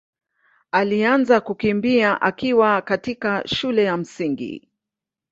alianza 0.71 1.41
kukimbia 1.41 2.21
akiwa 2.21 2.81
katika 2.81 3.47
shule 3.47 3.83
ya 3.83 3.97
Msingi. 3.97 4.69